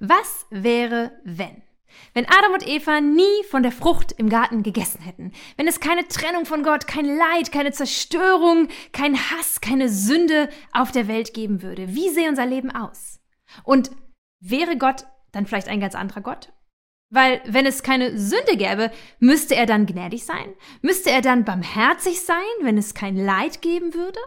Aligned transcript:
Was 0.00 0.46
wäre, 0.48 1.12
wenn? 1.24 1.62
Wenn 2.14 2.26
Adam 2.26 2.54
und 2.54 2.66
Eva 2.66 3.02
nie 3.02 3.44
von 3.50 3.62
der 3.62 3.72
Frucht 3.72 4.12
im 4.12 4.30
Garten 4.30 4.62
gegessen 4.62 5.02
hätten, 5.02 5.32
wenn 5.58 5.68
es 5.68 5.78
keine 5.78 6.08
Trennung 6.08 6.46
von 6.46 6.62
Gott, 6.62 6.86
kein 6.86 7.04
Leid, 7.04 7.52
keine 7.52 7.72
Zerstörung, 7.72 8.68
kein 8.92 9.16
Hass, 9.16 9.60
keine 9.60 9.90
Sünde 9.90 10.48
auf 10.72 10.90
der 10.90 11.06
Welt 11.06 11.34
geben 11.34 11.60
würde, 11.60 11.94
wie 11.94 12.08
sähe 12.08 12.30
unser 12.30 12.46
Leben 12.46 12.70
aus? 12.70 13.20
Und 13.62 13.90
wäre 14.40 14.78
Gott 14.78 15.04
dann 15.32 15.46
vielleicht 15.46 15.68
ein 15.68 15.80
ganz 15.80 15.94
anderer 15.94 16.22
Gott? 16.22 16.50
Weil 17.12 17.42
wenn 17.44 17.66
es 17.66 17.82
keine 17.82 18.16
Sünde 18.16 18.56
gäbe, 18.56 18.90
müsste 19.18 19.54
er 19.54 19.66
dann 19.66 19.84
gnädig 19.84 20.24
sein? 20.24 20.54
Müsste 20.80 21.10
er 21.10 21.20
dann 21.20 21.44
barmherzig 21.44 22.22
sein, 22.22 22.38
wenn 22.62 22.78
es 22.78 22.94
kein 22.94 23.16
Leid 23.16 23.60
geben 23.60 23.92
würde? 23.92 24.20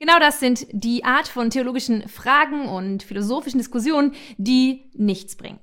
Genau 0.00 0.18
das 0.18 0.40
sind 0.40 0.66
die 0.72 1.04
Art 1.04 1.28
von 1.28 1.50
theologischen 1.50 2.08
Fragen 2.08 2.66
und 2.66 3.02
philosophischen 3.02 3.58
Diskussionen, 3.58 4.14
die 4.38 4.90
nichts 4.94 5.36
bringen. 5.36 5.60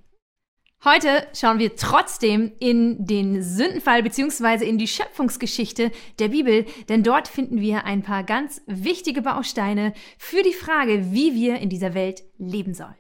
Heute 0.84 1.28
schauen 1.34 1.58
wir 1.58 1.76
trotzdem 1.76 2.52
in 2.60 3.04
den 3.04 3.42
Sündenfall 3.42 4.04
bzw. 4.04 4.64
in 4.64 4.78
die 4.78 4.88
Schöpfungsgeschichte 4.88 5.92
der 6.20 6.28
Bibel, 6.28 6.66
denn 6.88 7.02
dort 7.02 7.28
finden 7.28 7.60
wir 7.60 7.86
ein 7.86 8.04
paar 8.04 8.24
ganz 8.24 8.62
wichtige 8.68 9.24
Bausteine 9.24 9.94
für 10.20 10.44
die 10.44 10.54
Frage, 10.54 11.12
wie 11.12 11.34
wir 11.34 11.58
in 11.58 11.70
dieser 11.70 11.96
Welt 11.96 12.24
leben 12.38 12.76
sollen. 12.76 12.96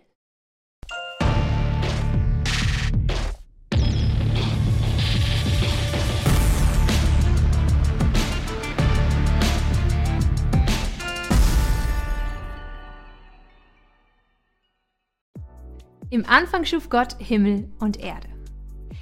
Im 16.17 16.25
Anfang 16.27 16.65
schuf 16.65 16.89
Gott 16.89 17.15
Himmel 17.19 17.69
und 17.77 17.99
Erde. 17.99 18.27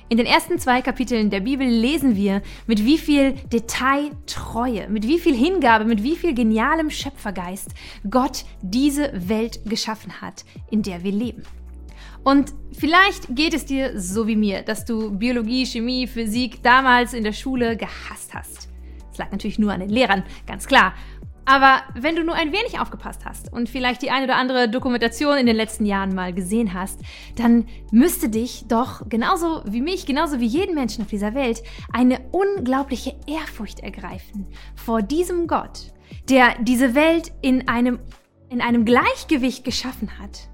In 0.10 0.18
den 0.18 0.26
ersten 0.26 0.60
zwei 0.60 0.82
Kapiteln 0.82 1.30
der 1.30 1.40
Bibel 1.40 1.66
lesen 1.66 2.18
wir, 2.18 2.42
mit 2.68 2.84
wie 2.84 2.98
viel 2.98 3.36
Detailtreue, 3.54 4.90
mit 4.90 5.08
wie 5.08 5.18
viel 5.18 5.34
Hingabe, 5.34 5.86
mit 5.86 6.04
wie 6.04 6.18
viel 6.18 6.34
genialem 6.34 6.90
Schöpfergeist 6.90 7.70
Gott 8.10 8.44
diese 8.62 9.14
Welt 9.30 9.62
geschaffen 9.64 10.20
hat, 10.20 10.44
in 10.70 10.82
der 10.82 11.06
wir 11.06 11.14
leben. 11.14 11.44
Und 12.26 12.54
vielleicht 12.78 13.34
geht 13.34 13.54
es 13.54 13.64
dir 13.64 13.98
so 13.98 14.28
wie 14.28 14.36
mir, 14.36 14.64
dass 14.64 14.84
du 14.84 15.18
Biologie, 15.18 15.66
Chemie, 15.66 16.08
Physik 16.08 16.64
damals 16.64 17.14
in 17.14 17.24
der 17.24 17.32
Schule 17.32 17.78
gehasst 17.78 18.34
hast. 18.34 18.68
Es 19.10 19.18
lag 19.18 19.32
natürlich 19.32 19.58
nur 19.58 19.72
an 19.72 19.80
den 19.80 19.90
Lehrern, 19.90 20.26
ganz 20.46 20.68
klar. 20.68 20.94
Aber 21.46 21.84
wenn 21.94 22.16
du 22.16 22.24
nur 22.24 22.34
ein 22.34 22.52
wenig 22.52 22.80
aufgepasst 22.80 23.24
hast 23.24 23.54
und 23.54 23.70
vielleicht 23.70 24.02
die 24.02 24.10
eine 24.10 24.26
oder 24.26 24.36
andere 24.36 24.68
Dokumentation 24.68 25.38
in 25.38 25.46
den 25.46 25.56
letzten 25.56 25.86
Jahren 25.86 26.16
mal 26.16 26.34
gesehen 26.34 26.74
hast, 26.74 27.00
dann 27.36 27.68
müsste 27.92 28.30
dich 28.30 28.66
doch 28.68 29.08
genauso 29.08 29.62
wie 29.66 29.82
mich, 29.82 30.08
genauso 30.08 30.40
wie 30.40 30.48
jeden 30.48 30.74
Menschen 30.74 31.04
auf 31.04 31.10
dieser 31.10 31.36
Welt, 31.36 31.62
eine 31.94 32.20
unglaubliche 32.32 33.16
Ehrfurcht 33.28 33.82
ergreifen 33.82 34.48
vor 34.76 35.04
diesem 35.04 35.48
Gott, 35.48 35.94
der 36.30 36.56
diese 36.62 36.96
Welt 36.96 37.32
in 37.42 37.68
einem, 37.68 38.00
in 38.50 38.62
einem 38.62 38.84
Gleichgewicht 38.84 39.64
geschaffen 39.64 40.18
hat 40.18 40.50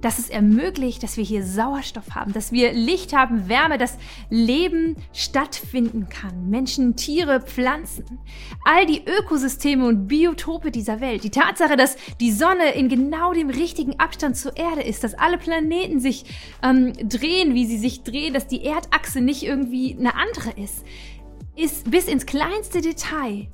dass 0.00 0.18
es 0.18 0.28
ermöglicht, 0.28 1.02
dass 1.02 1.16
wir 1.16 1.24
hier 1.24 1.44
Sauerstoff 1.44 2.14
haben, 2.14 2.32
dass 2.32 2.52
wir 2.52 2.72
Licht 2.72 3.14
haben, 3.14 3.48
Wärme, 3.48 3.78
dass 3.78 3.98
Leben 4.28 4.96
stattfinden 5.12 6.08
kann. 6.08 6.48
Menschen, 6.48 6.96
Tiere, 6.96 7.40
Pflanzen. 7.40 8.18
All 8.64 8.86
die 8.86 9.02
Ökosysteme 9.04 9.86
und 9.86 10.06
Biotope 10.06 10.70
dieser 10.70 11.00
Welt. 11.00 11.24
Die 11.24 11.30
Tatsache, 11.30 11.76
dass 11.76 11.96
die 12.20 12.32
Sonne 12.32 12.72
in 12.74 12.88
genau 12.88 13.32
dem 13.32 13.50
richtigen 13.50 13.98
Abstand 13.98 14.36
zur 14.36 14.56
Erde 14.56 14.82
ist, 14.82 15.04
dass 15.04 15.14
alle 15.14 15.38
Planeten 15.38 16.00
sich 16.00 16.24
ähm, 16.62 16.92
drehen, 17.08 17.54
wie 17.54 17.66
sie 17.66 17.78
sich 17.78 18.02
drehen, 18.02 18.34
dass 18.34 18.46
die 18.46 18.64
Erdachse 18.64 19.20
nicht 19.20 19.42
irgendwie 19.42 19.96
eine 19.98 20.14
andere 20.14 20.50
ist, 20.60 20.84
ist 21.56 21.90
bis 21.90 22.06
ins 22.06 22.26
kleinste 22.26 22.80
Detail 22.80 23.48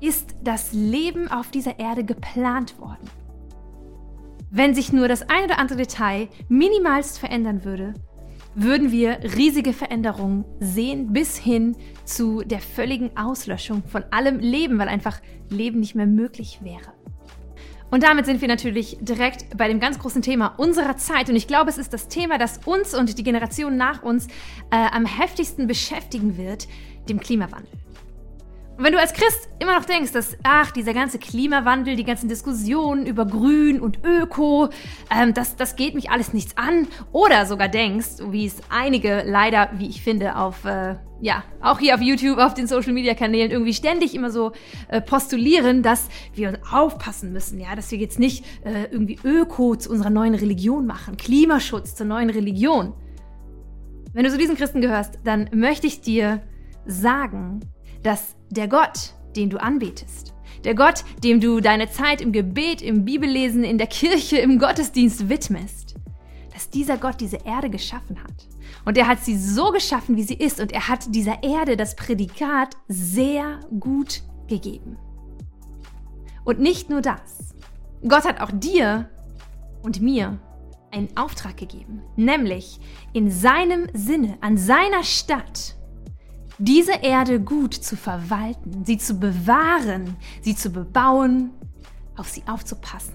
ist 0.00 0.34
das 0.42 0.72
Leben 0.72 1.28
auf 1.28 1.50
dieser 1.50 1.78
Erde 1.78 2.04
geplant 2.04 2.78
worden. 2.78 3.10
Wenn 4.50 4.74
sich 4.74 4.92
nur 4.92 5.08
das 5.08 5.28
ein 5.28 5.44
oder 5.44 5.58
andere 5.58 5.78
Detail 5.78 6.28
minimalst 6.48 7.18
verändern 7.18 7.64
würde, 7.64 7.92
würden 8.54 8.90
wir 8.90 9.18
riesige 9.36 9.74
Veränderungen 9.74 10.44
sehen 10.58 11.12
bis 11.12 11.36
hin 11.36 11.76
zu 12.04 12.42
der 12.42 12.60
völligen 12.60 13.14
Auslöschung 13.16 13.82
von 13.86 14.04
allem 14.10 14.38
Leben, 14.38 14.78
weil 14.78 14.88
einfach 14.88 15.20
Leben 15.50 15.80
nicht 15.80 15.94
mehr 15.94 16.06
möglich 16.06 16.60
wäre. 16.62 16.94
Und 17.90 18.02
damit 18.02 18.26
sind 18.26 18.40
wir 18.40 18.48
natürlich 18.48 18.98
direkt 19.00 19.56
bei 19.56 19.68
dem 19.68 19.80
ganz 19.80 19.98
großen 19.98 20.22
Thema 20.22 20.54
unserer 20.58 20.96
Zeit. 20.96 21.28
Und 21.28 21.36
ich 21.36 21.46
glaube, 21.46 21.70
es 21.70 21.78
ist 21.78 21.92
das 21.92 22.08
Thema, 22.08 22.38
das 22.38 22.58
uns 22.64 22.94
und 22.94 23.18
die 23.18 23.22
Generation 23.22 23.76
nach 23.76 24.02
uns 24.02 24.26
äh, 24.70 24.76
am 24.92 25.06
heftigsten 25.06 25.66
beschäftigen 25.66 26.36
wird, 26.36 26.68
dem 27.08 27.20
Klimawandel. 27.20 27.70
Und 28.78 28.84
wenn 28.84 28.92
du 28.92 29.00
als 29.00 29.12
Christ 29.12 29.48
immer 29.58 29.76
noch 29.76 29.84
denkst, 29.84 30.12
dass, 30.12 30.36
ach, 30.44 30.70
dieser 30.70 30.94
ganze 30.94 31.18
Klimawandel, 31.18 31.96
die 31.96 32.04
ganzen 32.04 32.28
Diskussionen 32.28 33.06
über 33.06 33.26
Grün 33.26 33.80
und 33.80 34.04
Öko, 34.04 34.68
ähm, 35.10 35.34
das, 35.34 35.56
das 35.56 35.74
geht 35.74 35.96
mich 35.96 36.12
alles 36.12 36.32
nichts 36.32 36.56
an, 36.56 36.86
oder 37.10 37.44
sogar 37.44 37.66
denkst, 37.66 38.18
wie 38.30 38.46
es 38.46 38.54
einige 38.68 39.24
leider, 39.26 39.70
wie 39.78 39.88
ich 39.88 40.00
finde, 40.00 40.36
auf, 40.36 40.64
äh, 40.64 40.94
ja, 41.20 41.42
auch 41.60 41.80
hier 41.80 41.96
auf 41.96 42.00
YouTube, 42.00 42.38
auf 42.38 42.54
den 42.54 42.68
Social 42.68 42.92
Media 42.92 43.14
Kanälen 43.14 43.50
irgendwie 43.50 43.74
ständig 43.74 44.14
immer 44.14 44.30
so 44.30 44.52
äh, 44.86 45.00
postulieren, 45.00 45.82
dass 45.82 46.08
wir 46.34 46.50
uns 46.50 46.58
aufpassen 46.70 47.32
müssen, 47.32 47.58
ja, 47.58 47.74
dass 47.74 47.90
wir 47.90 47.98
jetzt 47.98 48.20
nicht 48.20 48.44
äh, 48.64 48.84
irgendwie 48.92 49.18
Öko 49.24 49.74
zu 49.74 49.90
unserer 49.90 50.10
neuen 50.10 50.36
Religion 50.36 50.86
machen, 50.86 51.16
Klimaschutz 51.16 51.96
zur 51.96 52.06
neuen 52.06 52.30
Religion. 52.30 52.94
Wenn 54.12 54.22
du 54.22 54.30
zu 54.30 54.38
diesen 54.38 54.56
Christen 54.56 54.80
gehörst, 54.80 55.18
dann 55.24 55.50
möchte 55.52 55.88
ich 55.88 56.00
dir 56.00 56.42
sagen, 56.86 57.60
dass 58.02 58.36
der 58.50 58.68
Gott, 58.68 59.14
den 59.36 59.50
du 59.50 59.58
anbetest, 59.58 60.34
der 60.64 60.74
Gott, 60.74 61.04
dem 61.22 61.40
du 61.40 61.60
deine 61.60 61.90
Zeit 61.90 62.20
im 62.20 62.32
Gebet, 62.32 62.82
im 62.82 63.04
Bibellesen, 63.04 63.64
in 63.64 63.78
der 63.78 63.86
Kirche, 63.86 64.38
im 64.38 64.58
Gottesdienst 64.58 65.28
widmest, 65.28 65.94
dass 66.52 66.70
dieser 66.70 66.96
Gott 66.96 67.20
diese 67.20 67.38
Erde 67.44 67.70
geschaffen 67.70 68.22
hat. 68.22 68.48
Und 68.84 68.98
er 68.98 69.06
hat 69.06 69.24
sie 69.24 69.36
so 69.36 69.70
geschaffen, 69.70 70.16
wie 70.16 70.22
sie 70.22 70.34
ist. 70.34 70.60
Und 70.60 70.72
er 70.72 70.88
hat 70.88 71.14
dieser 71.14 71.42
Erde 71.42 71.76
das 71.76 71.94
Prädikat 71.94 72.76
sehr 72.88 73.60
gut 73.78 74.22
gegeben. 74.48 74.96
Und 76.44 76.60
nicht 76.60 76.90
nur 76.90 77.00
das. 77.00 77.54
Gott 78.06 78.24
hat 78.24 78.40
auch 78.40 78.50
dir 78.52 79.08
und 79.82 80.00
mir 80.00 80.38
einen 80.90 81.14
Auftrag 81.16 81.56
gegeben, 81.56 82.02
nämlich 82.16 82.80
in 83.12 83.30
seinem 83.30 83.88
Sinne, 83.92 84.38
an 84.40 84.56
seiner 84.56 85.04
Stadt 85.04 85.76
diese 86.58 86.92
Erde 86.92 87.40
gut 87.40 87.74
zu 87.74 87.96
verwalten, 87.96 88.84
sie 88.84 88.98
zu 88.98 89.14
bewahren, 89.14 90.16
sie 90.42 90.56
zu 90.56 90.70
bebauen, 90.70 91.50
auf 92.16 92.28
sie 92.28 92.42
aufzupassen. 92.46 93.14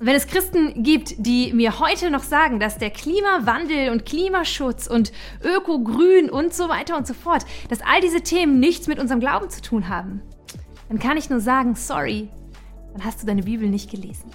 Wenn 0.00 0.14
es 0.14 0.28
Christen 0.28 0.84
gibt, 0.84 1.26
die 1.26 1.52
mir 1.52 1.80
heute 1.80 2.10
noch 2.10 2.22
sagen, 2.22 2.60
dass 2.60 2.78
der 2.78 2.90
Klimawandel 2.90 3.90
und 3.90 4.06
Klimaschutz 4.06 4.86
und 4.86 5.12
Ökogrün 5.42 6.30
und 6.30 6.54
so 6.54 6.68
weiter 6.68 6.96
und 6.96 7.06
so 7.06 7.14
fort, 7.14 7.44
dass 7.68 7.80
all 7.80 8.00
diese 8.00 8.20
Themen 8.20 8.60
nichts 8.60 8.86
mit 8.86 9.00
unserem 9.00 9.18
Glauben 9.20 9.50
zu 9.50 9.60
tun 9.60 9.88
haben, 9.88 10.22
dann 10.88 11.00
kann 11.00 11.16
ich 11.16 11.30
nur 11.30 11.40
sagen, 11.40 11.74
sorry, 11.74 12.30
dann 12.92 13.04
hast 13.04 13.22
du 13.22 13.26
deine 13.26 13.42
Bibel 13.42 13.68
nicht 13.68 13.90
gelesen. 13.90 14.30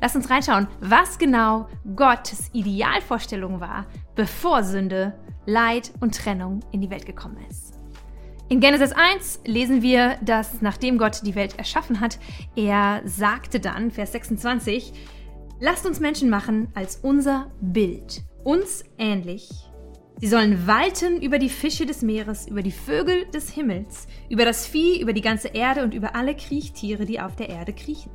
Lass 0.00 0.16
uns 0.16 0.30
reinschauen, 0.30 0.66
was 0.80 1.18
genau 1.18 1.68
Gottes 1.94 2.48
Idealvorstellung 2.52 3.60
war, 3.60 3.86
bevor 4.16 4.64
Sünde 4.64 5.12
Leid 5.46 5.92
und 6.00 6.14
Trennung 6.14 6.60
in 6.72 6.80
die 6.80 6.90
Welt 6.90 7.06
gekommen 7.06 7.38
ist. 7.50 7.74
In 8.48 8.60
Genesis 8.60 8.92
1 8.92 9.40
lesen 9.46 9.82
wir, 9.82 10.18
dass 10.22 10.60
nachdem 10.60 10.98
Gott 10.98 11.22
die 11.24 11.34
Welt 11.34 11.58
erschaffen 11.58 12.00
hat, 12.00 12.18
er 12.54 13.00
sagte 13.04 13.60
dann, 13.60 13.90
Vers 13.90 14.12
26, 14.12 14.92
Lasst 15.64 15.86
uns 15.86 16.00
Menschen 16.00 16.28
machen 16.28 16.68
als 16.74 16.96
unser 16.96 17.52
Bild, 17.60 18.24
uns 18.42 18.84
ähnlich. 18.98 19.48
Sie 20.18 20.26
sollen 20.26 20.66
walten 20.66 21.22
über 21.22 21.38
die 21.38 21.48
Fische 21.48 21.86
des 21.86 22.02
Meeres, 22.02 22.48
über 22.48 22.62
die 22.62 22.72
Vögel 22.72 23.26
des 23.26 23.48
Himmels, 23.50 24.08
über 24.28 24.44
das 24.44 24.66
Vieh, 24.66 25.00
über 25.00 25.12
die 25.12 25.20
ganze 25.20 25.48
Erde 25.48 25.84
und 25.84 25.94
über 25.94 26.16
alle 26.16 26.34
Kriechtiere, 26.34 27.04
die 27.04 27.20
auf 27.20 27.36
der 27.36 27.48
Erde 27.48 27.72
kriechen. 27.72 28.10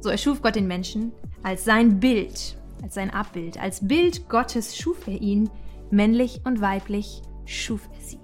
So 0.00 0.10
erschuf 0.10 0.42
Gott 0.42 0.56
den 0.56 0.66
Menschen 0.66 1.12
als 1.44 1.64
sein 1.64 2.00
Bild, 2.00 2.58
als 2.82 2.94
sein 2.94 3.10
Abbild. 3.10 3.60
Als 3.60 3.86
Bild 3.86 4.28
Gottes 4.28 4.76
schuf 4.76 5.06
er 5.06 5.20
ihn, 5.20 5.50
männlich 5.92 6.40
und 6.44 6.60
weiblich 6.60 7.22
schuf 7.44 7.88
er 7.94 8.00
sie. 8.00 8.18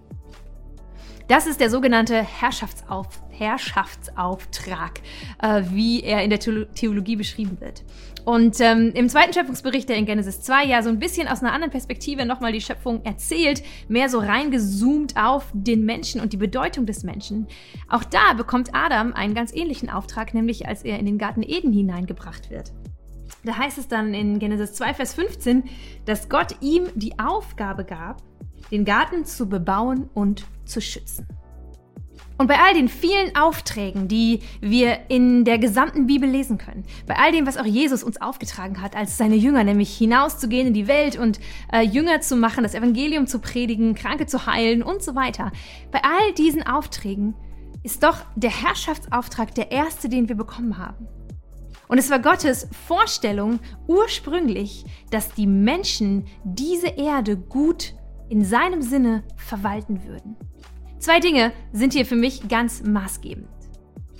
Das 1.28 1.46
ist 1.46 1.60
der 1.60 1.70
sogenannte 1.70 2.22
Herrschaftsauf 2.22 3.08
Herrschaftsauftrag, 3.38 5.00
äh, 5.40 5.62
wie 5.70 6.02
er 6.02 6.22
in 6.22 6.30
der 6.30 6.40
Theologie 6.40 7.16
beschrieben 7.16 7.60
wird. 7.60 7.84
Und 8.24 8.60
ähm, 8.60 8.92
im 8.94 9.08
zweiten 9.08 9.32
Schöpfungsbericht, 9.32 9.88
der 9.88 9.96
in 9.96 10.04
Genesis 10.04 10.42
2 10.42 10.64
ja 10.64 10.82
so 10.82 10.90
ein 10.90 10.98
bisschen 10.98 11.28
aus 11.28 11.40
einer 11.40 11.52
anderen 11.52 11.70
Perspektive 11.70 12.26
nochmal 12.26 12.52
die 12.52 12.60
Schöpfung 12.60 13.02
erzählt, 13.04 13.62
mehr 13.88 14.08
so 14.08 14.18
reingezoomt 14.18 15.16
auf 15.16 15.46
den 15.54 15.84
Menschen 15.84 16.20
und 16.20 16.32
die 16.32 16.36
Bedeutung 16.36 16.84
des 16.84 17.04
Menschen. 17.04 17.46
Auch 17.88 18.04
da 18.04 18.34
bekommt 18.34 18.70
Adam 18.74 19.14
einen 19.14 19.34
ganz 19.34 19.54
ähnlichen 19.54 19.88
Auftrag, 19.88 20.34
nämlich 20.34 20.66
als 20.66 20.82
er 20.82 20.98
in 20.98 21.06
den 21.06 21.16
Garten 21.16 21.42
Eden 21.42 21.72
hineingebracht 21.72 22.50
wird. 22.50 22.72
Da 23.44 23.56
heißt 23.56 23.78
es 23.78 23.88
dann 23.88 24.14
in 24.14 24.38
Genesis 24.38 24.74
2, 24.74 24.94
Vers 24.94 25.14
15, 25.14 25.64
dass 26.04 26.28
Gott 26.28 26.56
ihm 26.60 26.88
die 26.94 27.18
Aufgabe 27.18 27.84
gab, 27.84 28.22
den 28.70 28.84
Garten 28.84 29.24
zu 29.24 29.48
bebauen 29.48 30.08
und 30.14 30.44
zu 30.64 30.80
schützen. 30.80 31.26
Und 32.38 32.46
bei 32.46 32.60
all 32.60 32.72
den 32.72 32.88
vielen 32.88 33.34
Aufträgen, 33.34 34.06
die 34.06 34.40
wir 34.60 35.10
in 35.10 35.44
der 35.44 35.58
gesamten 35.58 36.06
Bibel 36.06 36.28
lesen 36.28 36.56
können, 36.56 36.84
bei 37.06 37.16
all 37.16 37.32
dem, 37.32 37.48
was 37.48 37.56
auch 37.56 37.64
Jesus 37.64 38.04
uns 38.04 38.20
aufgetragen 38.20 38.80
hat 38.80 38.94
als 38.94 39.18
seine 39.18 39.34
Jünger, 39.34 39.64
nämlich 39.64 39.96
hinauszugehen 39.96 40.68
in 40.68 40.74
die 40.74 40.86
Welt 40.86 41.18
und 41.18 41.40
äh, 41.72 41.82
Jünger 41.82 42.20
zu 42.20 42.36
machen, 42.36 42.62
das 42.62 42.74
Evangelium 42.74 43.26
zu 43.26 43.40
predigen, 43.40 43.96
Kranke 43.96 44.26
zu 44.26 44.46
heilen 44.46 44.84
und 44.84 45.02
so 45.02 45.16
weiter, 45.16 45.50
bei 45.90 46.00
all 46.04 46.32
diesen 46.34 46.64
Aufträgen 46.64 47.34
ist 47.82 48.04
doch 48.04 48.18
der 48.36 48.50
Herrschaftsauftrag 48.50 49.52
der 49.56 49.72
erste, 49.72 50.08
den 50.08 50.28
wir 50.28 50.36
bekommen 50.36 50.78
haben. 50.78 51.08
Und 51.88 51.98
es 51.98 52.10
war 52.10 52.18
Gottes 52.18 52.68
Vorstellung 52.86 53.60
ursprünglich, 53.86 54.84
dass 55.10 55.32
die 55.34 55.46
Menschen 55.46 56.26
diese 56.44 56.88
Erde 56.88 57.36
gut 57.36 57.94
in 58.28 58.44
seinem 58.44 58.82
Sinne 58.82 59.24
verwalten 59.36 60.04
würden. 60.04 60.36
Zwei 60.98 61.20
Dinge 61.20 61.52
sind 61.72 61.94
hier 61.94 62.04
für 62.04 62.16
mich 62.16 62.48
ganz 62.48 62.82
maßgebend. 62.82 63.48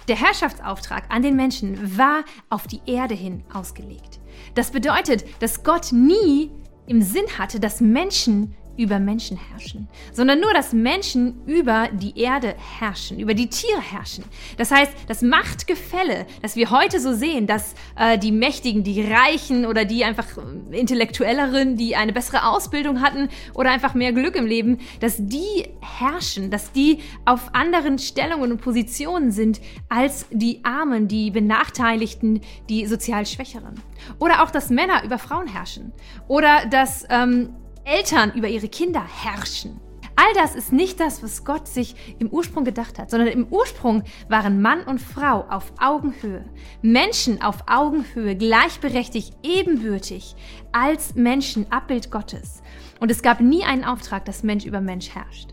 Der 0.09 0.17
Herrschaftsauftrag 0.17 1.05
an 1.11 1.23
den 1.23 1.37
Menschen 1.37 1.99
war 1.99 2.25
auf 2.49 2.67
die 2.67 2.81
Erde 2.87 3.15
hin 3.15 3.44
ausgelegt. 3.53 4.21
Das 4.55 4.71
bedeutet, 4.71 5.25
dass 5.41 5.62
Gott 5.62 5.93
nie 5.93 6.50
im 6.87 7.03
Sinn 7.03 7.26
hatte, 7.37 7.61
dass 7.61 7.82
Menschen 7.82 8.55
über 8.79 9.01
Menschen 9.01 9.37
herrschen, 9.37 9.89
sondern 10.13 10.41
nur, 10.41 10.55
dass 10.55 10.73
Menschen 10.73 11.45
über 11.47 11.89
die 11.93 12.19
Erde 12.19 12.55
herrschen, 12.79 13.19
über 13.19 13.35
die 13.35 13.49
Tiere 13.49 13.81
herrschen. 13.81 14.25
Das 14.57 14.71
heißt, 14.71 14.93
das 15.09 15.21
Machtgefälle, 15.21 16.27
das 16.41 16.55
wir 16.55 16.71
heute 16.71 17.01
so 17.01 17.13
sehen, 17.13 17.47
dass 17.49 17.75
äh, 17.97 18.17
die 18.19 18.31
Mächtigen, 18.31 18.85
die 18.85 19.03
Reichen 19.03 19.67
oder 19.67 19.85
die 19.85 20.05
einfach 20.05 20.27
äh, 20.71 20.79
intellektuelleren, 20.79 21.77
die 21.77 21.97
eine 21.97 22.13
bessere 22.13 22.47
Ausbildung 22.47 23.03
hatten 23.03 23.29
oder 23.53 23.71
einfach 23.71 23.95
mehr 23.95 24.13
Glück 24.13 24.37
im 24.37 24.47
Leben, 24.47 24.79
dass 25.01 25.17
die 25.19 25.67
herrschen, 25.81 26.51
dass 26.51 26.71
die 26.71 27.01
auf 27.25 27.55
anderen 27.55 27.99
Stellungen 27.99 28.53
und 28.53 28.61
Positionen 28.61 29.33
sind 29.33 29.61
als 29.89 30.27
die 30.31 30.65
Armen, 30.65 31.09
die 31.09 31.33
Benachteiligten, 31.33 32.43
die 32.69 32.87
sozial 32.87 33.27
Schwächeren. 33.27 33.75
Oder 34.21 34.45
auch, 34.45 34.53
dass 34.53 34.71
Männer 34.71 35.03
über 35.05 35.19
Frauen 35.19 35.49
herrschen. 35.49 35.93
Oder 36.29 36.67
dass 36.67 37.05
ähm, 37.11 37.55
Eltern 37.88 38.32
über 38.35 38.49
ihre 38.49 38.69
Kinder 38.69 39.02
herrschen. 39.02 39.81
All 40.14 40.35
das 40.35 40.55
ist 40.55 40.73
nicht 40.73 41.00
das, 41.00 41.23
was 41.23 41.44
Gott 41.44 41.69
sich 41.69 41.94
im 42.19 42.29
Ursprung 42.29 42.64
gedacht 42.64 42.99
hat, 42.99 43.08
sondern 43.08 43.29
im 43.29 43.46
Ursprung 43.46 44.02
waren 44.29 44.61
Mann 44.61 44.82
und 44.82 45.00
Frau 45.00 45.46
auf 45.49 45.73
Augenhöhe. 45.81 46.44
Menschen 46.82 47.40
auf 47.40 47.64
Augenhöhe, 47.69 48.37
gleichberechtigt, 48.37 49.32
ebenbürtig, 49.43 50.35
als 50.73 51.14
Menschen, 51.14 51.70
Abbild 51.70 52.11
Gottes. 52.11 52.62
Und 52.99 53.11
es 53.11 53.23
gab 53.23 53.40
nie 53.40 53.64
einen 53.64 53.85
Auftrag, 53.85 54.25
dass 54.25 54.43
Mensch 54.43 54.67
über 54.67 54.81
Mensch 54.81 55.14
herrscht. 55.14 55.50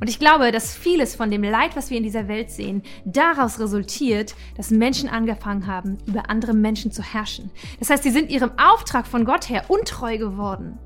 Und 0.00 0.08
ich 0.08 0.18
glaube, 0.18 0.50
dass 0.50 0.74
vieles 0.74 1.14
von 1.14 1.30
dem 1.30 1.44
Leid, 1.44 1.76
was 1.76 1.90
wir 1.90 1.98
in 1.98 2.02
dieser 2.02 2.26
Welt 2.26 2.50
sehen, 2.50 2.82
daraus 3.04 3.60
resultiert, 3.60 4.34
dass 4.56 4.70
Menschen 4.70 5.08
angefangen 5.08 5.66
haben, 5.66 5.98
über 6.06 6.30
andere 6.30 6.54
Menschen 6.54 6.90
zu 6.90 7.02
herrschen. 7.02 7.50
Das 7.78 7.90
heißt, 7.90 8.02
sie 8.02 8.10
sind 8.10 8.30
ihrem 8.30 8.52
Auftrag 8.58 9.06
von 9.06 9.24
Gott 9.24 9.48
her 9.48 9.64
untreu 9.68 10.18
geworden 10.18 10.78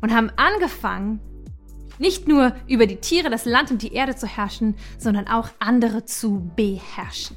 und 0.00 0.14
haben 0.14 0.30
angefangen, 0.36 1.20
nicht 1.98 2.28
nur 2.28 2.54
über 2.66 2.86
die 2.86 2.96
Tiere, 2.96 3.30
das 3.30 3.44
Land 3.44 3.70
und 3.70 3.82
die 3.82 3.92
Erde 3.92 4.14
zu 4.14 4.26
herrschen, 4.26 4.76
sondern 4.98 5.26
auch 5.26 5.50
andere 5.58 6.04
zu 6.04 6.50
beherrschen. 6.54 7.36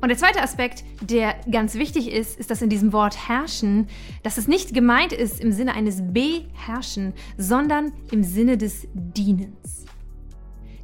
Und 0.00 0.08
der 0.08 0.18
zweite 0.18 0.42
Aspekt, 0.42 0.84
der 1.00 1.34
ganz 1.50 1.76
wichtig 1.76 2.12
ist, 2.12 2.38
ist, 2.38 2.50
dass 2.50 2.60
in 2.60 2.68
diesem 2.68 2.92
Wort 2.92 3.28
herrschen, 3.28 3.88
dass 4.22 4.36
es 4.36 4.46
nicht 4.46 4.74
gemeint 4.74 5.14
ist 5.14 5.40
im 5.40 5.50
Sinne 5.50 5.72
eines 5.74 6.02
beherrschen, 6.02 7.14
sondern 7.38 7.92
im 8.10 8.22
Sinne 8.22 8.58
des 8.58 8.86
Dienens. 8.92 9.86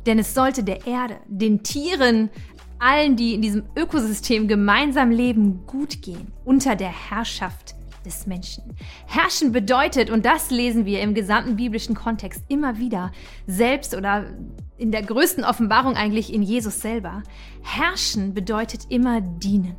Denn 0.06 0.19
es 0.19 0.33
sollte 0.33 0.65
der 0.65 0.87
Erde, 0.87 1.19
den 1.27 1.63
Tieren, 1.63 2.31
allen, 2.79 3.17
die 3.17 3.35
in 3.35 3.43
diesem 3.43 3.65
Ökosystem 3.77 4.49
gemeinsam 4.49 5.11
leben, 5.11 5.67
gut 5.67 6.01
gehen, 6.01 6.33
unter 6.47 6.75
der 6.75 7.11
Herrschaft 7.11 7.75
des 8.05 8.26
Menschen. 8.26 8.64
Herrschen 9.06 9.52
bedeutet, 9.52 10.11
und 10.11 10.25
das 10.25 10.50
lesen 10.50 10.87
wir 10.87 11.00
im 11.00 11.14
gesamten 11.14 11.56
biblischen 11.56 11.94
Kontext 11.94 12.43
immer 12.49 12.79
wieder, 12.79 13.12
selbst 13.47 13.94
oder 13.94 14.26
in 14.76 14.93
der 14.93 15.02
größten 15.02 15.44
Offenbarung 15.44 15.94
eigentlich 15.94 16.32
in 16.32 16.43
Jesus 16.43 16.81
selber, 16.81 17.23
herrschen 17.62 18.35
bedeutet 18.35 18.87
immer 18.88 19.20
dienen. 19.20 19.76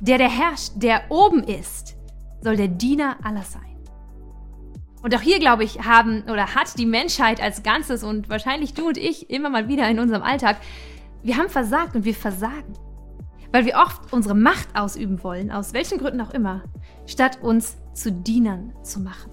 Der, 0.00 0.18
der 0.18 0.30
herrscht, 0.30 0.72
der 0.76 1.02
oben 1.10 1.42
ist, 1.42 1.96
soll 2.40 2.56
der 2.56 2.68
Diener 2.68 3.16
aller 3.22 3.42
sein. 3.42 3.62
Und 5.02 5.14
auch 5.14 5.20
hier, 5.20 5.38
glaube 5.38 5.64
ich, 5.64 5.80
haben 5.84 6.22
oder 6.24 6.54
hat 6.54 6.78
die 6.78 6.86
Menschheit 6.86 7.40
als 7.40 7.62
Ganzes 7.62 8.02
und 8.02 8.28
wahrscheinlich 8.28 8.74
du 8.74 8.88
und 8.88 8.98
ich 8.98 9.30
immer 9.30 9.48
mal 9.48 9.68
wieder 9.68 9.88
in 9.88 9.98
unserem 9.98 10.22
Alltag, 10.22 10.58
wir 11.22 11.36
haben 11.36 11.48
versagt 11.48 11.96
und 11.96 12.04
wir 12.04 12.14
versagen 12.14 12.74
weil 13.52 13.64
wir 13.64 13.76
oft 13.76 14.12
unsere 14.12 14.34
Macht 14.34 14.68
ausüben 14.74 15.22
wollen, 15.22 15.50
aus 15.50 15.72
welchen 15.72 15.98
Gründen 15.98 16.20
auch 16.20 16.32
immer, 16.32 16.62
statt 17.06 17.38
uns 17.42 17.76
zu 17.94 18.12
Dienern 18.12 18.72
zu 18.82 19.00
machen. 19.00 19.30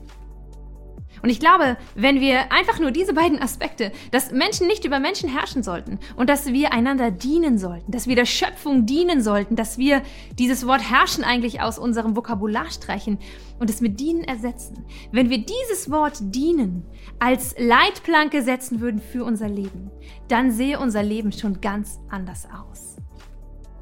Und 1.22 1.30
ich 1.30 1.40
glaube, 1.40 1.78
wenn 1.96 2.20
wir 2.20 2.52
einfach 2.52 2.80
nur 2.80 2.92
diese 2.92 3.14
beiden 3.14 3.42
Aspekte, 3.42 3.92
dass 4.12 4.32
Menschen 4.32 4.68
nicht 4.68 4.86
über 4.86 5.00
Menschen 5.00 5.30
herrschen 5.30 5.64
sollten 5.64 6.00
und 6.16 6.30
dass 6.30 6.48
wir 6.48 6.74
einander 6.74 7.12
dienen 7.12 7.58
sollten, 7.58 7.92
dass 7.92 8.08
wir 8.08 8.16
der 8.16 8.26
Schöpfung 8.26 8.86
dienen 8.86 9.22
sollten, 9.22 9.56
dass 9.56 9.78
wir 9.78 10.02
dieses 10.38 10.68
Wort 10.68 10.90
herrschen 10.90 11.24
eigentlich 11.24 11.62
aus 11.62 11.80
unserem 11.80 12.16
Vokabular 12.16 12.70
streichen 12.70 13.18
und 13.60 13.70
es 13.70 13.82
mit 13.82 14.00
dienen 14.00 14.24
ersetzen. 14.24 14.86
Wenn 15.12 15.30
wir 15.30 15.40
dieses 15.40 15.90
Wort 15.90 16.18
dienen 16.22 16.86
als 17.20 17.56
Leitplanke 17.58 18.44
setzen 18.44 18.80
würden 18.80 19.02
für 19.02 19.24
unser 19.24 19.50
Leben, 19.50 19.90
dann 20.28 20.52
sehe 20.52 20.80
unser 20.80 21.04
Leben 21.04 21.32
schon 21.32 21.62
ganz 21.62 22.00
anders 22.10 22.48
aus. 22.52 22.98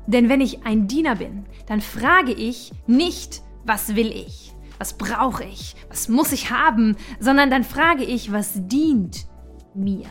Denn 0.08 0.30
wenn 0.30 0.42
ich 0.42 0.66
ein 0.66 0.88
Diener 0.88 1.16
bin, 1.16 1.46
dann 1.68 1.82
frage 1.82 2.32
ich 2.32 2.72
nicht, 2.88 3.42
was 3.66 3.96
will 3.96 4.12
ich, 4.12 4.54
was 4.78 4.98
brauche 4.98 5.44
ich, 5.44 5.76
was 5.90 6.10
muss 6.10 6.32
ich 6.32 6.52
haben, 6.52 6.96
sondern 7.20 7.50
dann 7.50 7.64
frage 7.64 8.04
ich, 8.04 8.32
was 8.32 8.52
dient 8.56 9.26
mir. 9.74 10.06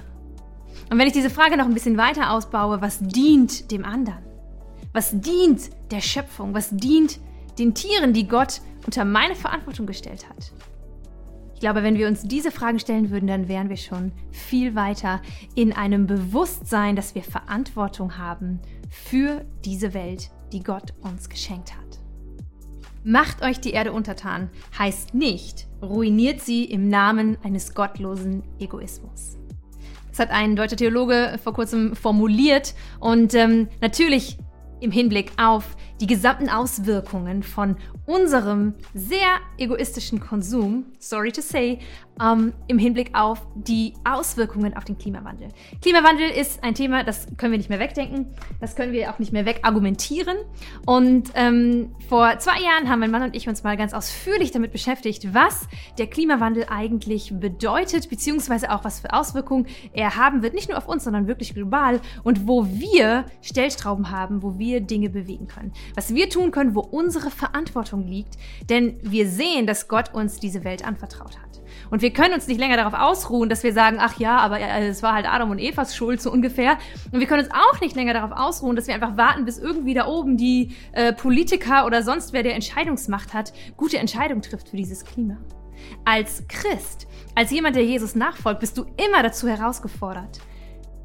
Und 0.91 0.99
wenn 0.99 1.07
ich 1.07 1.13
diese 1.13 1.31
Frage 1.31 1.57
noch 1.57 1.67
ein 1.67 1.75
bisschen 1.75 1.97
weiter 1.97 2.33
ausbaue, 2.33 2.81
was 2.81 2.99
dient 3.01 3.71
dem 3.71 3.85
anderen? 3.85 4.23
Was 4.93 5.11
dient 5.13 5.71
der 5.91 6.01
Schöpfung? 6.01 6.55
Was 6.55 6.71
dient 6.71 7.19
den 7.59 7.75
Tieren, 7.75 8.13
die 8.13 8.29
Gott 8.29 8.61
unter 8.85 9.05
meine 9.05 9.35
Verantwortung 9.35 9.87
gestellt 9.87 10.29
hat? 10.29 10.53
Glaube, 11.65 11.83
wenn 11.83 11.97
wir 11.97 12.09
uns 12.09 12.25
diese 12.25 12.51
Fragen 12.51 12.79
stellen 12.79 13.11
würden, 13.11 13.27
dann 13.27 13.49
wären 13.49 13.71
wir 13.71 13.79
schon 13.79 14.13
viel 14.31 14.75
weiter 14.75 15.23
in 15.55 15.73
einem 15.73 16.07
Bewusstsein, 16.07 16.95
dass 16.95 17.15
wir 17.15 17.23
Verantwortung 17.23 18.19
haben 18.19 18.61
für 18.91 19.47
diese 19.65 19.95
Welt, 19.95 20.31
die 20.53 20.63
Gott 20.63 20.93
uns 21.01 21.31
geschenkt 21.31 21.75
hat. 21.75 22.01
Macht 23.03 23.43
euch 23.43 23.61
die 23.61 23.71
Erde 23.71 23.95
untertan 23.95 24.51
heißt 24.79 25.15
nicht, 25.15 25.67
ruiniert 25.81 26.43
sie 26.43 26.67
im 26.67 26.91
Namen 26.91 27.39
eines 27.43 27.73
gottlosen 27.73 28.43
Egoismus. 28.59 29.39
Das 30.11 30.19
hat 30.19 30.33
ein 30.33 30.57
deutscher 30.57 30.77
Theologe 30.77 31.39
vor 31.43 31.55
kurzem 31.55 31.97
formuliert 31.97 32.75
und 33.01 33.33
ähm, 33.33 33.69
natürlich 33.81 34.37
im 34.81 34.91
Hinblick 34.91 35.33
auf 35.39 35.79
die 36.01 36.07
gesamten 36.07 36.49
Auswirkungen 36.49 37.43
von 37.43 37.77
unserem 38.07 38.75
sehr 38.95 39.39
egoistischen 39.59 40.21
Konsum, 40.21 40.87
sorry 40.99 41.33
to 41.33 41.41
say, 41.41 41.79
ähm, 42.21 42.53
im 42.67 42.79
Hinblick 42.79 43.11
auf 43.15 43.47
die 43.55 43.95
Auswirkungen 44.05 44.77
auf 44.77 44.85
den 44.85 44.99
Klimawandel. 44.99 45.49
Klimawandel 45.83 46.31
ist 46.31 46.63
ein 46.63 46.75
Thema, 46.75 47.03
das 47.03 47.27
können 47.37 47.53
wir 47.53 47.59
nicht 47.59 47.71
mehr 47.71 47.81
wegdenken, 47.81 48.27
das 48.61 48.77
können 48.77 48.93
wir 48.93 49.11
auch 49.11 49.19
nicht 49.19 49.33
mehr 49.33 49.47
wegargumentieren. 49.47 50.37
Und 50.87 51.31
ähm, 51.35 51.95
vor 52.09 52.39
zwei 52.39 52.61
Jahren 52.61 52.89
haben 52.89 53.01
mein 53.01 53.11
Mann 53.11 53.23
und 53.23 53.35
ich 53.35 53.49
uns 53.49 53.63
mal 53.65 53.77
ganz 53.77 53.95
ausführlich 53.95 54.51
damit 54.53 54.73
beschäftigt, 54.73 55.35
was 55.35 55.69
der 55.99 56.07
Klimawandel 56.07 56.67
eigentlich 56.69 57.33
bedeutet, 57.35 58.11
beziehungsweise 58.11 58.71
auch 58.71 58.85
was 58.85 59.01
für 59.01 59.13
Auswirkungen 59.13 59.67
er 59.93 60.17
haben 60.17 60.43
wird, 60.43 60.55
nicht 60.55 60.69
nur 60.69 60.79
auf 60.79 60.89
uns, 60.89 61.05
sondern 61.05 61.27
wirklich 61.27 61.55
global 61.55 62.01
und 62.23 62.47
wo 62.47 62.67
wir 62.67 63.25
Stellstrauben 63.43 64.11
haben, 64.11 64.43
wo 64.43 64.59
wir 64.59 64.81
Dinge 64.81 65.11
bewegen 65.11 65.49
können. 65.49 65.73
Was 65.95 66.15
wir 66.15 66.29
tun 66.29 66.51
können, 66.51 66.75
wo 66.75 66.81
unsere 66.81 67.31
Verantwortung 67.31 68.07
liegt, 68.07 68.37
denn 68.69 68.99
wir 69.03 69.29
sehen, 69.29 69.67
dass 69.67 69.89
Gott 69.89 70.15
uns 70.15 70.41
diese 70.41 70.65
Welt 70.65 70.85
anvertraut 70.85 71.39
hat. 71.39 71.55
Und 71.91 72.03
wir 72.03 72.13
können 72.13 72.35
uns 72.35 72.47
nicht 72.47 72.59
länger 72.59 72.77
darauf 72.77 72.95
ausruhen, 72.95 73.49
dass 73.49 73.63
wir 73.63 73.73
sagen, 73.73 73.99
ach 74.01 74.19
ja, 74.19 74.39
aber 74.39 74.59
äh, 74.61 74.89
es 74.89 75.03
war 75.03 75.15
halt 75.15 75.27
Adam 75.27 75.51
und 75.51 75.59
Evas 75.59 75.95
Schuld 75.95 76.21
so 76.21 76.31
ungefähr. 76.31 76.79
Und 77.13 77.21
wir 77.21 77.27
können 77.27 77.45
uns 77.45 77.53
auch 77.53 77.81
nicht 77.81 77.95
länger 77.97 78.15
darauf 78.15 78.33
ausruhen, 78.33 78.77
dass 78.77 78.87
wir 78.87 78.95
einfach 78.95 79.17
warten, 79.17 79.45
bis 79.45 79.59
irgendwie 79.59 79.95
da 79.95 80.07
oben 80.07 80.37
die 80.37 80.75
äh, 80.93 81.13
Politiker 81.13 81.87
oder 81.87 82.03
sonst 82.03 82.33
wer 82.33 82.43
der 82.43 82.55
Entscheidungsmacht 82.55 83.35
hat, 83.35 83.53
gute 83.77 83.99
Entscheidungen 83.99 84.43
trifft 84.43 84.69
für 84.69 84.77
dieses 84.77 85.05
Klima. 85.05 85.37
Als 86.05 86.45
Christ, 86.49 87.07
als 87.35 87.51
jemand, 87.51 87.77
der 87.77 87.85
Jesus 87.85 88.15
nachfolgt, 88.15 88.61
bist 88.61 88.79
du 88.79 88.87
immer 88.97 89.23
dazu 89.23 89.49
herausgefordert, 89.49 90.41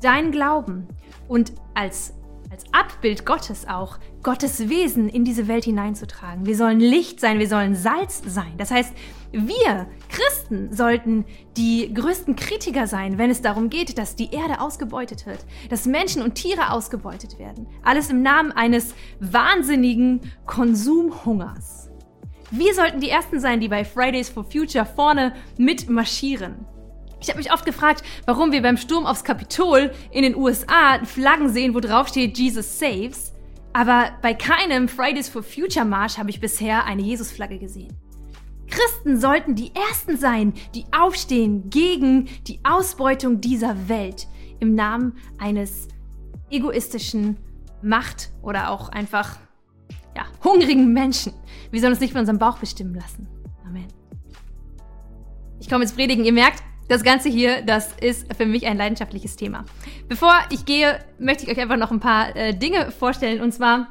deinen 0.01 0.31
Glauben 0.31 0.87
und 1.27 1.51
als 1.73 2.13
als 2.51 2.63
Abbild 2.71 3.25
Gottes 3.27 3.67
auch, 3.67 3.99
Gottes 4.21 4.67
Wesen 4.67 5.07
in 5.07 5.23
diese 5.23 5.47
Welt 5.47 5.63
hineinzutragen. 5.63 6.45
Wir 6.45 6.57
sollen 6.57 6.79
Licht 6.79 7.19
sein, 7.19 7.39
wir 7.39 7.47
sollen 7.47 7.75
Salz 7.75 8.21
sein. 8.25 8.53
Das 8.57 8.69
heißt, 8.69 8.93
wir 9.31 9.87
Christen 10.09 10.73
sollten 10.73 11.25
die 11.55 11.93
größten 11.93 12.35
Kritiker 12.35 12.87
sein, 12.87 13.17
wenn 13.17 13.29
es 13.29 13.41
darum 13.41 13.69
geht, 13.69 13.97
dass 13.97 14.15
die 14.15 14.33
Erde 14.33 14.59
ausgebeutet 14.59 15.25
wird, 15.25 15.45
dass 15.69 15.85
Menschen 15.85 16.21
und 16.21 16.35
Tiere 16.35 16.71
ausgebeutet 16.71 17.39
werden. 17.39 17.67
Alles 17.83 18.09
im 18.09 18.21
Namen 18.21 18.51
eines 18.51 18.93
wahnsinnigen 19.19 20.21
Konsumhungers. 20.45 21.89
Wir 22.51 22.73
sollten 22.73 22.99
die 22.99 23.09
Ersten 23.09 23.39
sein, 23.39 23.59
die 23.59 23.67
bei 23.67 23.85
Fridays 23.85 24.29
for 24.29 24.43
Future 24.43 24.85
vorne 24.85 25.33
mitmarschieren. 25.57 26.65
Ich 27.21 27.29
habe 27.29 27.37
mich 27.37 27.53
oft 27.53 27.65
gefragt, 27.65 28.03
warum 28.25 28.51
wir 28.51 28.61
beim 28.61 28.77
Sturm 28.77 29.05
aufs 29.05 29.23
Kapitol 29.23 29.91
in 30.11 30.23
den 30.23 30.35
USA 30.35 31.03
Flaggen 31.05 31.49
sehen, 31.49 31.75
wo 31.75 31.79
drauf 31.79 32.07
steht 32.07 32.37
Jesus 32.37 32.79
saves, 32.79 33.33
aber 33.73 34.11
bei 34.21 34.33
keinem 34.33 34.87
Fridays 34.87 35.29
for 35.29 35.43
Future 35.43 35.85
Marsch 35.85 36.17
habe 36.17 36.29
ich 36.29 36.39
bisher 36.39 36.85
eine 36.85 37.01
Jesus-Flagge 37.01 37.59
gesehen. 37.59 37.95
Christen 38.69 39.19
sollten 39.19 39.55
die 39.55 39.71
Ersten 39.75 40.17
sein, 40.17 40.53
die 40.75 40.85
aufstehen 40.91 41.69
gegen 41.69 42.29
die 42.47 42.59
Ausbeutung 42.63 43.41
dieser 43.41 43.89
Welt 43.89 44.27
im 44.59 44.75
Namen 44.75 45.17
eines 45.37 45.87
egoistischen 46.51 47.37
Macht- 47.81 48.31
oder 48.41 48.69
auch 48.71 48.89
einfach 48.89 49.37
ja, 50.15 50.25
hungrigen 50.43 50.93
Menschen. 50.93 51.33
Wir 51.71 51.79
sollen 51.79 51.93
uns 51.93 52.01
nicht 52.01 52.11
von 52.11 52.21
unserem 52.21 52.39
Bauch 52.39 52.57
bestimmen 52.57 52.95
lassen. 52.95 53.27
Amen. 53.65 53.87
Ich 55.59 55.69
komme 55.69 55.83
ins 55.83 55.93
Predigen. 55.93 56.25
Ihr 56.25 56.33
merkt, 56.33 56.63
das 56.89 57.03
Ganze 57.03 57.29
hier, 57.29 57.61
das 57.61 57.93
ist 58.01 58.35
für 58.35 58.45
mich 58.45 58.65
ein 58.65 58.75
leidenschaftliches 58.75 59.35
Thema. 59.35 59.63
Bevor 60.09 60.33
ich 60.49 60.65
gehe, 60.65 60.99
möchte 61.19 61.43
ich 61.43 61.49
euch 61.49 61.59
einfach 61.59 61.77
noch 61.77 61.91
ein 61.91 61.99
paar 61.99 62.35
äh, 62.35 62.53
Dinge 62.53 62.91
vorstellen. 62.91 63.41
Und 63.41 63.53
zwar 63.53 63.87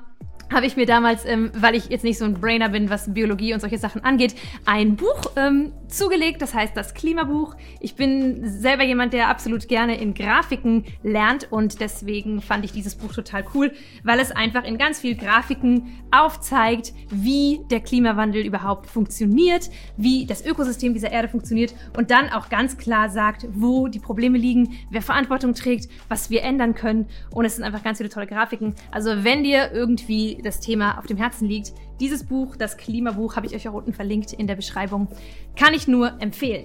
habe 0.52 0.67
ich 0.67 0.76
mir 0.76 0.87
damals, 0.87 1.25
ähm, 1.25 1.50
weil 1.55 1.75
ich 1.75 1.88
jetzt 1.88 2.05
nicht 2.05 2.19
so 2.19 2.25
ein 2.25 2.35
Brainer 2.35 2.69
bin, 2.69 2.90
was 2.90 3.12
Biologie 3.12 3.52
und 3.55 3.61
solche 3.61 3.78
Sachen 3.78 4.02
angeht, 4.05 4.35
ein 4.64 4.97
Buch 4.97 5.21
ähm, 5.37 5.73
zugelegt, 5.88 6.40
das 6.43 6.55
heißt 6.55 6.76
das 6.76 6.95
Klimabuch. 6.95 7.55
Ich 7.81 7.95
bin 7.95 8.49
selber 8.49 8.85
jemand, 8.85 9.12
der 9.12 9.28
absolut 9.28 9.69
gerne 9.69 10.00
in 10.00 10.14
Grafiken 10.14 10.85
lernt 11.02 11.50
und 11.50 11.81
deswegen 11.81 12.40
fand 12.40 12.64
ich 12.64 12.73
dieses 12.73 12.95
Buch 12.95 13.12
total 13.12 13.45
cool, 13.55 13.73
weil 14.05 14.21
es 14.21 14.31
einfach 14.31 14.64
in 14.64 14.78
ganz 14.78 15.00
viel 15.00 15.17
Grafiken 15.17 15.99
aufzeigt, 16.11 16.93
wie 17.11 17.61
der 17.71 17.81
Klimawandel 17.81 18.45
überhaupt 18.45 18.87
funktioniert, 18.87 19.71
wie 19.97 20.26
das 20.26 20.45
Ökosystem 20.45 20.95
dieser 20.95 21.12
Erde 21.12 21.28
funktioniert 21.28 21.75
und 21.97 22.11
dann 22.11 22.31
auch 22.31 22.49
ganz 22.49 22.78
klar 22.78 23.11
sagt, 23.11 23.47
wo 23.52 23.88
die 23.88 23.99
Probleme 23.99 24.38
liegen, 24.38 24.78
wer 24.90 25.02
Verantwortung 25.02 25.55
trägt, 25.55 25.90
was 26.09 26.31
wir 26.31 26.43
ändern 26.43 26.75
können 26.75 27.07
und 27.31 27.45
es 27.45 27.57
sind 27.57 27.64
einfach 27.64 27.83
ganz 27.83 27.99
viele 27.99 28.11
tolle 28.11 28.26
Grafiken. 28.26 28.75
Also 28.90 29.25
wenn 29.25 29.45
dir 29.45 29.73
irgendwie 29.73 30.38
das 30.42 30.61
Thema 30.61 30.99
auf 30.99 31.07
dem 31.07 31.16
Herzen 31.16 31.47
liegt. 31.47 31.73
Dieses 32.00 32.25
Buch, 32.25 32.57
das 32.57 32.76
Klimabuch, 32.76 33.37
habe 33.37 33.47
ich 33.47 33.54
euch 33.54 33.68
auch 33.68 33.75
unten 33.75 33.92
verlinkt 33.92 34.33
in 34.33 34.47
der 34.47 34.57
Beschreibung. 34.57 35.09
Kann 35.57 35.75
ich 35.75 35.88
nur 35.88 36.21
empfehlen. 36.21 36.64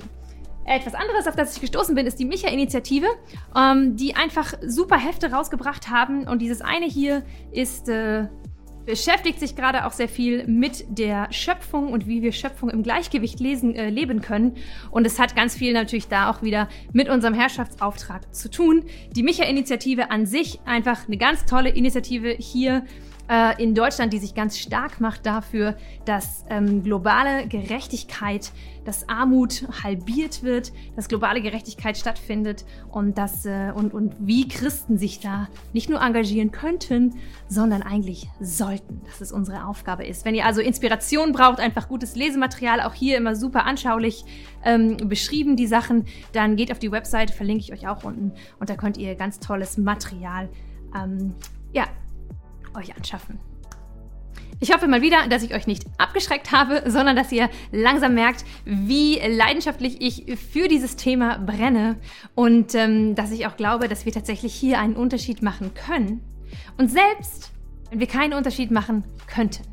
Etwas 0.65 0.93
anderes, 0.93 1.27
auf 1.27 1.35
das 1.35 1.55
ich 1.55 1.61
gestoßen 1.61 1.93
bin, 1.93 2.05
ist 2.07 2.19
die 2.19 2.25
Micha-Initiative, 2.25 3.07
ähm, 3.55 3.97
die 3.97 4.15
einfach 4.15 4.53
super 4.65 4.97
Hefte 4.97 5.31
rausgebracht 5.31 5.89
haben. 5.89 6.27
Und 6.27 6.41
dieses 6.41 6.61
eine 6.61 6.85
hier 6.85 7.23
ist 7.51 7.89
äh, 7.89 8.27
beschäftigt 8.85 9.39
sich 9.39 9.55
gerade 9.55 9.85
auch 9.85 9.91
sehr 9.91 10.09
viel 10.09 10.45
mit 10.47 10.85
der 10.89 11.31
Schöpfung 11.31 11.91
und 11.91 12.07
wie 12.07 12.21
wir 12.21 12.31
Schöpfung 12.31 12.69
im 12.69 12.83
Gleichgewicht 12.83 13.39
lesen, 13.39 13.75
äh, 13.75 13.89
leben 13.89 14.21
können. 14.21 14.55
Und 14.91 15.05
es 15.07 15.19
hat 15.19 15.35
ganz 15.35 15.55
viel 15.55 15.73
natürlich 15.73 16.07
da 16.07 16.29
auch 16.29 16.41
wieder 16.41 16.67
mit 16.91 17.09
unserem 17.09 17.33
Herrschaftsauftrag 17.33 18.33
zu 18.33 18.49
tun. 18.49 18.83
Die 19.15 19.23
Micha-Initiative 19.23 20.11
an 20.11 20.25
sich 20.25 20.59
einfach 20.65 21.07
eine 21.07 21.17
ganz 21.17 21.45
tolle 21.45 21.69
Initiative 21.69 22.29
hier 22.29 22.83
äh, 23.33 23.61
in 23.61 23.73
Deutschland, 23.73 24.13
die 24.13 24.19
sich 24.19 24.35
ganz 24.35 24.59
stark 24.59 25.01
macht 25.01 25.25
dafür, 25.25 25.75
dass 26.05 26.45
ähm, 26.49 26.83
globale 26.83 27.47
Gerechtigkeit, 27.47 28.51
dass 28.85 29.09
Armut 29.09 29.65
halbiert 29.83 30.43
wird, 30.43 30.71
dass 30.95 31.07
globale 31.07 31.41
Gerechtigkeit 31.41 31.97
stattfindet 31.97 32.63
und, 32.91 33.17
dass, 33.17 33.45
äh, 33.45 33.71
und, 33.73 33.91
und 33.93 34.13
wie 34.19 34.47
Christen 34.47 34.99
sich 34.99 35.19
da 35.19 35.47
nicht 35.73 35.89
nur 35.89 36.01
engagieren 36.01 36.51
könnten, 36.51 37.15
sondern 37.47 37.81
eigentlich 37.81 38.29
sollten, 38.39 39.01
dass 39.05 39.19
es 39.19 39.31
unsere 39.31 39.65
Aufgabe 39.65 40.05
ist. 40.05 40.25
Wenn 40.25 40.35
ihr 40.35 40.45
also 40.45 40.61
Inspiration 40.61 41.31
braucht, 41.31 41.59
einfach 41.59 41.87
gutes 41.87 42.15
Lesematerial, 42.15 42.81
auch 42.81 42.93
hier 42.93 43.17
immer 43.17 43.35
super 43.35 43.65
anschaulich 43.65 44.25
ähm, 44.63 44.97
beschrieben, 44.97 45.55
die 45.55 45.67
Sachen, 45.67 46.05
dann 46.33 46.55
geht 46.55 46.71
auf 46.71 46.77
die 46.77 46.91
Website, 46.91 47.31
verlinke 47.31 47.63
ich 47.63 47.73
euch 47.73 47.87
auch 47.87 48.03
unten 48.03 48.33
und 48.59 48.69
da 48.69 48.75
könnt 48.75 48.97
ihr 48.97 49.15
ganz 49.15 49.39
tolles 49.39 49.77
Material 49.79 50.49
ähm, 50.95 51.33
ja, 51.73 51.87
euch 52.75 52.95
anschaffen. 52.95 53.39
Ich 54.59 54.73
hoffe 54.73 54.87
mal 54.87 55.01
wieder, 55.01 55.27
dass 55.27 55.43
ich 55.43 55.53
euch 55.53 55.67
nicht 55.67 55.83
abgeschreckt 55.97 56.53
habe, 56.53 56.83
sondern 56.89 57.17
dass 57.17 57.31
ihr 57.31 57.49
langsam 57.71 58.13
merkt, 58.13 58.45
wie 58.63 59.15
leidenschaftlich 59.19 60.01
ich 60.01 60.37
für 60.37 60.69
dieses 60.69 60.95
Thema 60.95 61.37
brenne 61.37 61.97
und 62.33 62.73
ähm, 62.73 63.13
dass 63.13 63.31
ich 63.31 63.45
auch 63.45 63.57
glaube, 63.57 63.89
dass 63.89 64.05
wir 64.05 64.13
tatsächlich 64.13 64.53
hier 64.53 64.79
einen 64.79 64.95
Unterschied 64.95 65.41
machen 65.41 65.73
können. 65.73 66.21
Und 66.77 66.89
selbst 66.89 67.51
wenn 67.89 67.99
wir 67.99 68.07
keinen 68.07 68.33
Unterschied 68.33 68.71
machen 68.71 69.03
könnten, 69.27 69.63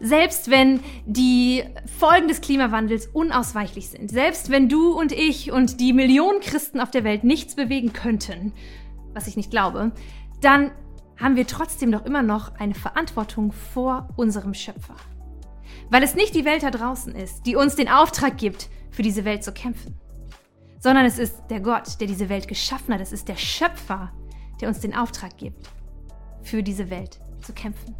selbst 0.00 0.50
wenn 0.50 0.80
die 1.06 1.62
Folgen 1.98 2.28
des 2.28 2.40
Klimawandels 2.40 3.06
unausweichlich 3.06 3.90
sind, 3.90 4.10
selbst 4.10 4.50
wenn 4.50 4.68
du 4.68 4.92
und 4.92 5.12
ich 5.12 5.52
und 5.52 5.80
die 5.80 5.92
Millionen 5.92 6.40
Christen 6.40 6.80
auf 6.80 6.90
der 6.90 7.04
Welt 7.04 7.22
nichts 7.24 7.54
bewegen 7.54 7.92
könnten, 7.92 8.52
was 9.14 9.28
ich 9.28 9.36
nicht 9.36 9.50
glaube, 9.50 9.92
dann 10.40 10.72
haben 11.22 11.36
wir 11.36 11.46
trotzdem 11.46 11.92
doch 11.92 12.04
immer 12.04 12.22
noch 12.22 12.56
eine 12.56 12.74
Verantwortung 12.74 13.52
vor 13.52 14.08
unserem 14.16 14.54
Schöpfer. 14.54 14.96
Weil 15.88 16.02
es 16.02 16.14
nicht 16.14 16.34
die 16.34 16.44
Welt 16.44 16.64
da 16.64 16.70
draußen 16.70 17.14
ist, 17.14 17.46
die 17.46 17.54
uns 17.54 17.76
den 17.76 17.88
Auftrag 17.88 18.36
gibt, 18.36 18.68
für 18.90 19.02
diese 19.02 19.24
Welt 19.24 19.44
zu 19.44 19.52
kämpfen, 19.52 19.94
sondern 20.80 21.06
es 21.06 21.18
ist 21.18 21.44
der 21.48 21.60
Gott, 21.60 22.00
der 22.00 22.06
diese 22.06 22.28
Welt 22.28 22.48
geschaffen 22.48 22.92
hat. 22.92 23.00
Es 23.00 23.12
ist 23.12 23.28
der 23.28 23.36
Schöpfer, 23.36 24.12
der 24.60 24.68
uns 24.68 24.80
den 24.80 24.94
Auftrag 24.94 25.38
gibt, 25.38 25.70
für 26.42 26.62
diese 26.62 26.90
Welt 26.90 27.20
zu 27.40 27.52
kämpfen. 27.52 27.94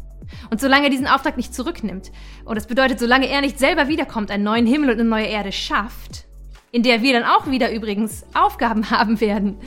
Und 0.49 0.61
solange 0.61 0.85
er 0.85 0.89
diesen 0.89 1.07
Auftrag 1.07 1.37
nicht 1.37 1.53
zurücknimmt, 1.53 2.11
und 2.45 2.55
das 2.55 2.67
bedeutet, 2.67 2.99
solange 2.99 3.27
er 3.27 3.41
nicht 3.41 3.57
selber 3.57 3.87
wiederkommt, 3.87 4.31
einen 4.31 4.43
neuen 4.43 4.67
Himmel 4.67 4.89
und 4.89 4.99
eine 4.99 5.09
neue 5.09 5.25
Erde 5.25 5.51
schafft, 5.51 6.25
in 6.71 6.83
der 6.83 7.01
wir 7.01 7.13
dann 7.13 7.29
auch 7.29 7.49
wieder 7.49 7.71
übrigens 7.71 8.25
Aufgaben 8.33 8.89
haben 8.89 9.19
werden, 9.21 9.57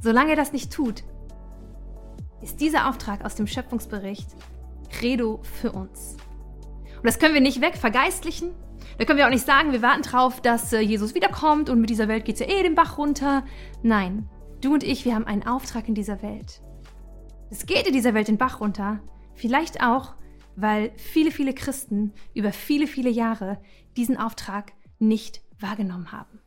solange 0.00 0.30
er 0.30 0.36
das 0.36 0.52
nicht 0.52 0.72
tut, 0.72 1.02
ist 2.42 2.60
dieser 2.60 2.88
Auftrag 2.88 3.24
aus 3.24 3.34
dem 3.34 3.46
Schöpfungsbericht 3.46 4.28
Credo 4.90 5.40
für 5.42 5.72
uns. 5.72 6.16
Und 6.96 7.06
das 7.06 7.18
können 7.18 7.34
wir 7.34 7.40
nicht 7.40 7.60
weg 7.60 7.76
vergeistlichen. 7.76 8.50
Da 8.98 9.04
können 9.04 9.18
wir 9.18 9.26
auch 9.26 9.30
nicht 9.30 9.46
sagen, 9.46 9.72
wir 9.72 9.82
warten 9.82 10.02
drauf, 10.02 10.42
dass 10.42 10.72
äh, 10.72 10.80
Jesus 10.80 11.14
wiederkommt 11.14 11.70
und 11.70 11.80
mit 11.80 11.90
dieser 11.90 12.08
Welt 12.08 12.24
geht 12.24 12.34
es 12.34 12.40
ja 12.40 12.48
eh 12.48 12.62
den 12.62 12.74
Bach 12.74 12.98
runter. 12.98 13.44
Nein, 13.82 14.28
du 14.60 14.74
und 14.74 14.82
ich, 14.82 15.04
wir 15.04 15.14
haben 15.14 15.26
einen 15.26 15.46
Auftrag 15.46 15.88
in 15.88 15.94
dieser 15.94 16.22
Welt. 16.22 16.62
Es 17.50 17.66
geht 17.66 17.86
in 17.86 17.94
dieser 17.94 18.14
Welt 18.14 18.28
den 18.28 18.36
Bach 18.36 18.60
runter. 18.60 19.00
Vielleicht 19.34 19.82
auch, 19.82 20.14
weil 20.56 20.92
viele, 20.96 21.30
viele 21.30 21.54
Christen 21.54 22.12
über 22.34 22.52
viele, 22.52 22.86
viele 22.86 23.10
Jahre 23.10 23.58
diesen 23.96 24.18
Auftrag 24.18 24.72
nicht 24.98 25.40
wahrgenommen 25.58 26.12
haben. 26.12 26.40